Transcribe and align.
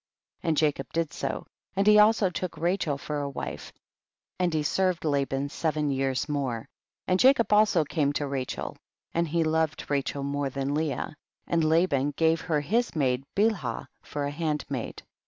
13. 0.41 0.49
And 0.49 0.57
Jacob 0.57 0.93
did 0.93 1.13
so, 1.13 1.45
and 1.75 1.85
he 1.85 1.99
also 1.99 2.31
took 2.31 2.57
Rachel 2.57 2.97
for 2.97 3.19
a 3.19 3.29
wife, 3.29 3.71
and 4.39 4.51
he 4.51 4.63
served 4.63 5.05
Laban 5.05 5.49
seven 5.49 5.91
years 5.91 6.27
more, 6.27 6.67
and 7.07 7.19
Jacob 7.19 7.53
also 7.53 7.83
came 7.83 8.11
to 8.13 8.25
Rachel, 8.25 8.77
and 9.13 9.27
he 9.27 9.43
loved 9.43 9.91
Rachel 9.91 10.23
more 10.23 10.49
than 10.49 10.73
Leah, 10.73 11.15
and 11.45 11.63
Laban 11.63 12.15
gave 12.17 12.41
her 12.41 12.61
his 12.61 12.95
maid 12.95 13.23
Bilhah 13.35 13.85
for 14.01 14.25
a 14.25 14.31
hand 14.31 14.65
maid. 14.69 15.03